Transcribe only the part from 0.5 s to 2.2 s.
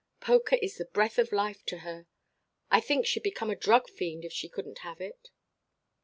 is the breath of life to her.